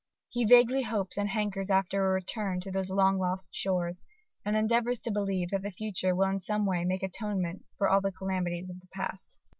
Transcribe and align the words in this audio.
He 0.29 0.45
vaguely 0.45 0.81
hopes 0.81 1.15
and 1.15 1.29
hankers 1.29 1.69
after 1.69 2.07
a 2.09 2.09
return 2.09 2.59
to 2.61 2.71
those 2.71 2.89
long 2.89 3.19
lost 3.19 3.53
shores: 3.53 4.01
and 4.43 4.55
endeavours 4.57 4.97
to 5.01 5.11
believe 5.11 5.49
that 5.51 5.61
the 5.61 5.69
future 5.69 6.15
will 6.15 6.25
in 6.29 6.39
some 6.39 6.65
way 6.65 6.83
make 6.85 7.03
atonement 7.03 7.65
for 7.77 7.87
all 7.87 8.01
the 8.01 8.11
calamities 8.11 8.71
of 8.71 8.79
the 8.79 8.87
past. 8.87 9.37